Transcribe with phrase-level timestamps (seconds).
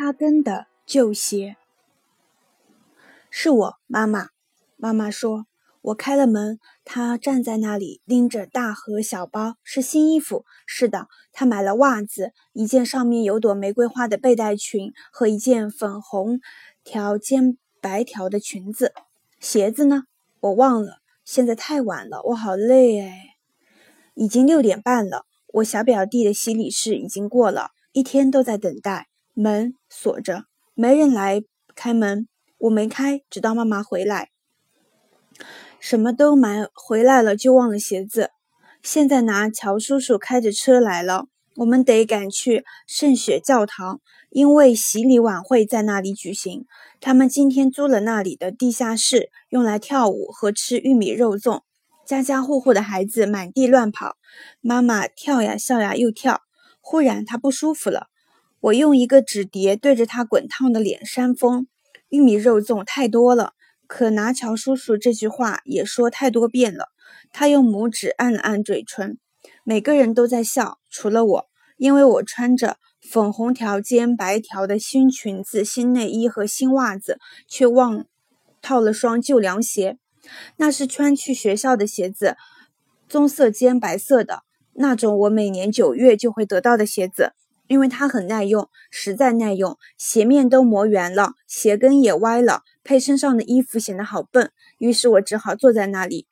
[0.00, 1.56] 他跟的旧鞋。
[3.30, 4.28] 是我，妈妈。
[4.76, 5.46] 妈妈说。
[5.80, 10.44] 我开了门，她站在那里，拎着大盒小包，是新衣服。
[10.66, 16.38] 是的，她买了袜子，一件上面有朵玫瑰花的背带裙和一件粉红
[16.84, 18.92] 条肩白条的裙子。
[19.40, 20.04] 鞋子呢？
[20.38, 20.98] 我忘了。
[21.24, 23.34] 现在太晚了，我好累哎。
[24.14, 25.26] 已经六点半了。
[25.54, 29.08] 我小表弟的洗礼式已经过了，一天都在等待。
[29.34, 31.42] 门锁着，没人来
[31.74, 32.28] 开门。
[32.58, 34.30] 我没开，直到妈妈回来。
[35.78, 38.30] 什么都买回来了，就忘了鞋子。
[38.82, 46.66] 现在拿乔叔叔开着车来了，我们得赶去圣雪教堂，因为洗礼晚会在那里举行。
[47.00, 51.60] 他们今天租了那里的地下室，用来跳舞和吃玉米肉粽。
[52.04, 54.16] 家家户户的孩子满地乱跑，
[54.60, 56.40] 妈妈跳呀笑呀又跳。
[56.80, 58.08] 忽然她不舒服了，
[58.60, 61.66] 我用一个纸碟对着他滚烫的脸扇风。
[62.08, 63.52] 玉米肉粽太多了。
[63.86, 66.88] 可拿乔叔叔这句话也说太多遍了。
[67.32, 69.18] 他用拇指按了按嘴唇。
[69.64, 71.46] 每个人都在笑，除了我，
[71.78, 78.04] 因为我穿着粉红条肩白条的新裙子、新内衣和新袜子，却忘
[78.60, 79.96] 套了双旧凉鞋。
[80.56, 82.36] 那是穿去学校的鞋子，
[83.08, 84.42] 棕色肩白色的
[84.74, 87.32] 那种，我每年九月就会得到的鞋子，
[87.68, 89.78] 因为它很耐用，实在耐用。
[89.96, 92.62] 鞋面都磨圆了，鞋跟也歪了。
[92.82, 96.26] 配身上的衣服显得好笨，于是我只好坐在那里。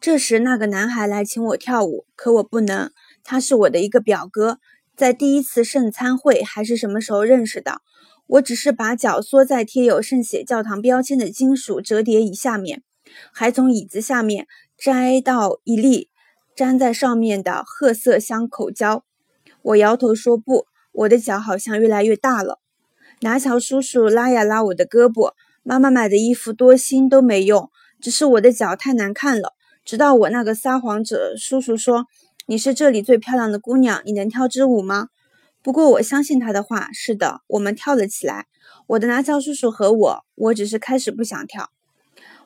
[0.00, 2.90] 这时，那个男孩来请我跳舞，可我不能。
[3.22, 4.58] 他是我的一个表哥，
[4.96, 7.82] 在第一次圣餐会还是什么时候认识的。
[8.26, 12.82] 我只是把脚缩在贴有圣血教堂标签的金属折叠椅下面，
[13.32, 14.46] 还从椅子下面
[14.76, 16.10] 摘到一粒
[16.56, 19.04] 粘在上面的褐色香口胶。
[19.68, 22.58] 我摇头说不，我的脚好像越来越大了。
[23.20, 27.70] 拿乔叔叔拉呀拉我的胳膊，妈妈买的衣服多新都没用，
[28.00, 29.52] 只是我的脚太难看了。
[29.84, 32.06] 直到我那个撒谎者叔叔说
[32.48, 35.08] ：“你是这里最漂亮的姑娘，你能跳支舞吗？”
[35.62, 36.88] 不过我相信他的话。
[36.94, 38.46] 是的，我们跳了起来。
[38.86, 41.68] 我的拿乔叔叔和我，我只是开始不想跳。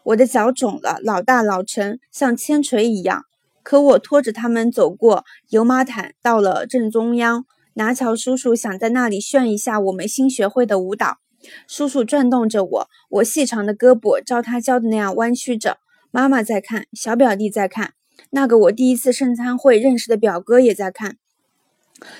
[0.02, 3.26] 我的脚肿了，老大老沉，像铅锤一样。
[3.62, 7.44] 可我拖着他们走过油麻毯，到了正中央。
[7.74, 11.18] 拿乔叔叔想在那里炫一下我们新学会的舞蹈。
[11.66, 15.78] 叔叔转动着我，我细长的胳膊照他教的那样弯曲着。
[16.10, 17.94] 妈妈在看，小表弟在看，
[18.30, 21.16] 那个我第一次圣餐会认识的表哥也在看。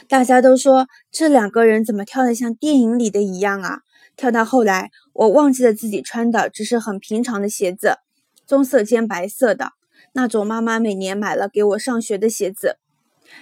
[0.09, 3.81] 大家都说这两个人怎么跳得像电影里的一样啊！
[4.17, 7.99] 跳到后来，我忘记了自己穿的只是很平常的鞋子，
[8.47, 9.73] 棕色兼白色的
[10.13, 12.79] 那种，妈妈每年买了给我上学的鞋子。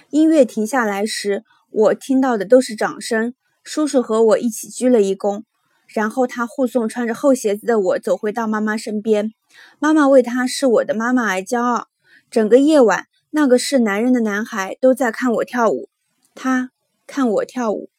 [0.09, 1.43] 音乐停下来时。
[1.73, 3.33] 我听到的都是掌声。
[3.63, 5.43] 叔叔和我一起鞠了一躬，
[5.87, 9.31] 然后他护送穿着厚鞋子的我走回到妈妈身边。
[9.79, 11.87] 妈妈为他是我的妈妈而骄傲。
[12.29, 15.87] 整个夜晚，那个是男人的男孩都在看我跳舞。
[16.35, 16.71] 他
[17.07, 17.89] 看我跳舞。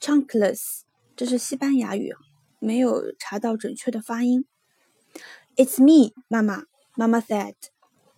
[0.00, 0.82] Chunkless，
[1.16, 2.14] 这是西班牙语，
[2.60, 4.44] 没有查到准确的发音。
[5.54, 6.64] It's me, Mama,
[6.96, 7.54] Mama said.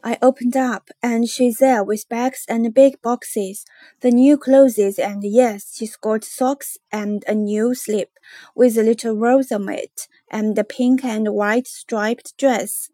[0.05, 3.65] I opened up, and she's there with bags and big boxes,
[4.03, 8.11] the new clothes, and yes, she's got socks and a new slip
[8.55, 12.89] with a little rose on it, and a pink and white striped dress.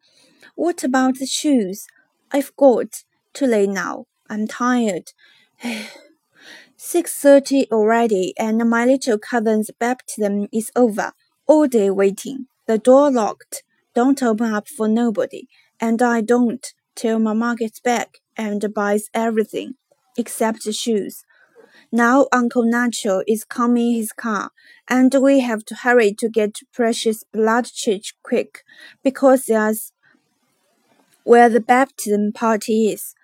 [0.55, 1.87] What about the shoes?
[2.33, 4.07] I've got to lay now.
[4.31, 5.13] I'm tired.
[6.79, 11.13] Six thirty already, and my little cousin's baptism is over.
[11.47, 12.47] All day waiting.
[12.67, 13.65] The door locked.
[13.95, 15.49] Don't open up for nobody.
[15.81, 19.75] And I don't till Mama gets back and buys everything
[20.17, 21.25] except shoes.
[21.93, 24.51] Now Uncle Nacho is coming his car,
[24.89, 28.63] and we have to hurry to get Precious Blood Church quick,
[29.03, 29.93] because there's
[31.25, 33.15] where the baptism party is,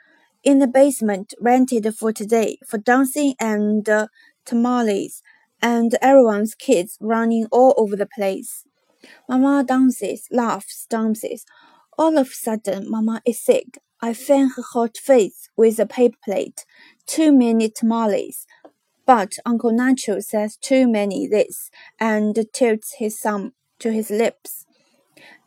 [0.42, 4.06] in the basement rented for today for dancing and uh,
[4.44, 5.22] tamales,
[5.62, 8.64] and everyone's kids running all over the place.
[9.28, 11.44] Mama dances, laughs, dances.
[11.98, 13.78] All of a sudden, Mama is sick.
[14.00, 16.64] I fan her hot face with a paper plate.
[17.06, 18.46] Too many tamales.
[19.06, 24.66] But Uncle Nacho says too many this and tilts his thumb to his lips.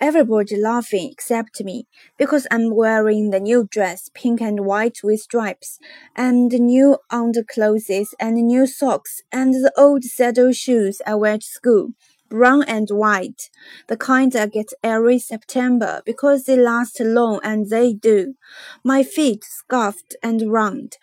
[0.02, 1.86] Everybody laughing except me
[2.18, 5.78] because I'm wearing the new dress, pink and white with stripes,
[6.16, 11.94] and new underclothes and new socks and the old saddle shoes I wear to school
[12.30, 13.50] brown and white,
[13.88, 18.36] the kind I get every September because they last long and they do.
[18.84, 20.98] My feet scuffed and round,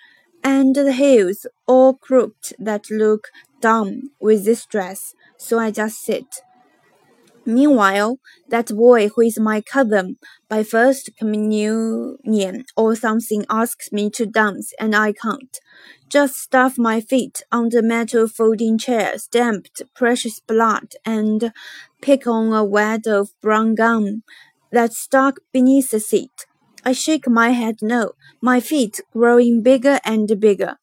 [0.44, 3.28] and the heels all crooked that look
[3.61, 6.43] dumb with this dress, so I just sit.
[7.47, 10.17] Meanwhile, that boy who is my cousin
[10.49, 15.57] by first communion or something asks me to dance, and I can't.
[16.09, 21.53] Just stuff my feet on the metal folding chair, stamped precious blood, and
[22.03, 24.23] pick on a wad of brown gum
[24.73, 26.47] that's stuck beneath the seat.
[26.85, 30.77] I shake my head no, my feet growing bigger and bigger.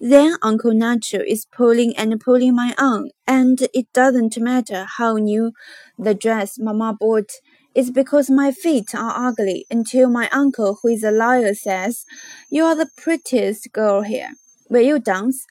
[0.00, 5.52] Then Uncle Nacho is pulling and pulling my arm, and it doesn't matter how new
[5.98, 7.30] the dress Mama bought.
[7.74, 12.04] It's because my feet are ugly until my uncle, who is a liar, says,
[12.50, 14.32] You are the prettiest girl here.
[14.68, 15.46] Will you dance?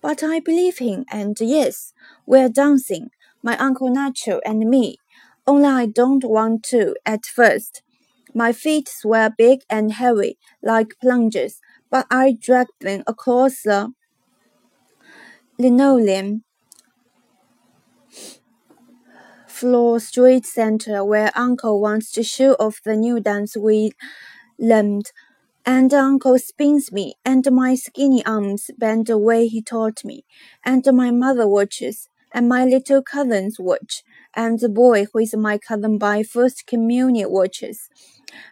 [0.00, 1.92] But I believe him, and yes,
[2.24, 3.10] we're dancing,
[3.42, 4.96] my Uncle Nacho and me.
[5.46, 7.82] Only I don't want to at first.
[8.34, 13.92] My feet swell big and heavy, like plungers but I dragged them across the
[15.58, 16.42] linoleum
[19.46, 23.92] floor street center where Uncle wants to show off the new dance we
[24.58, 25.12] learned.
[25.66, 30.24] And Uncle spins me, and my skinny arms bend the way he taught me,
[30.64, 34.02] and my mother watches, and my little cousins watch,
[34.34, 37.90] and the boy who is my cousin by first communion watches.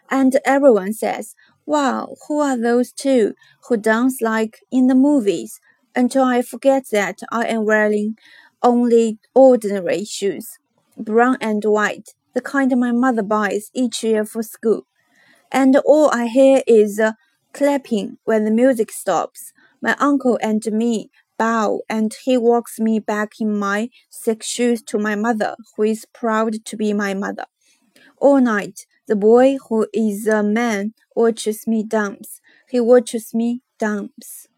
[0.09, 1.35] And everyone says,
[1.69, 3.33] Wow, who are those two
[3.67, 5.61] who dance like in the movies?
[5.95, 8.17] Until I forget that I am wearing
[8.61, 10.57] only ordinary shoes,
[10.97, 14.81] brown and white, the kind my mother buys each year for school.
[15.51, 17.13] And all I hear is uh,
[17.53, 19.53] clapping when the music stops.
[19.81, 24.99] My uncle and me bow, and he walks me back in my thick shoes to
[24.99, 27.45] my mother, who is proud to be my mother.
[28.19, 32.41] All night, the boy who is a man watches me dance.
[32.69, 34.48] He watches me dance.